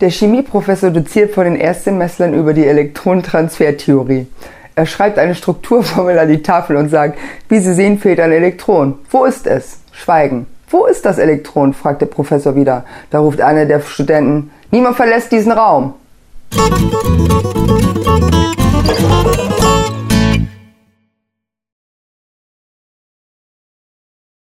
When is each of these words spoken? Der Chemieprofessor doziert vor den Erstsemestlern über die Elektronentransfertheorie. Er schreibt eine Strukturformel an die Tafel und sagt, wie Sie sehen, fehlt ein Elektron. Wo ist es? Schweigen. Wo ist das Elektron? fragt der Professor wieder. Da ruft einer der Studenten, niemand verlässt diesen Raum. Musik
Der 0.00 0.10
Chemieprofessor 0.10 0.90
doziert 0.90 1.32
vor 1.32 1.44
den 1.44 1.56
Erstsemestlern 1.56 2.32
über 2.32 2.54
die 2.54 2.66
Elektronentransfertheorie. 2.66 4.26
Er 4.74 4.86
schreibt 4.86 5.18
eine 5.18 5.34
Strukturformel 5.34 6.18
an 6.18 6.28
die 6.28 6.42
Tafel 6.42 6.76
und 6.76 6.88
sagt, 6.88 7.18
wie 7.48 7.58
Sie 7.58 7.74
sehen, 7.74 7.98
fehlt 7.98 8.20
ein 8.20 8.30
Elektron. 8.30 8.98
Wo 9.10 9.24
ist 9.24 9.46
es? 9.46 9.80
Schweigen. 9.90 10.46
Wo 10.70 10.86
ist 10.86 11.04
das 11.04 11.18
Elektron? 11.18 11.74
fragt 11.74 12.00
der 12.00 12.06
Professor 12.06 12.54
wieder. 12.54 12.84
Da 13.10 13.18
ruft 13.18 13.40
einer 13.40 13.64
der 13.64 13.80
Studenten, 13.80 14.50
niemand 14.70 14.96
verlässt 14.96 15.32
diesen 15.32 15.52
Raum. 15.52 15.94
Musik 16.54 17.57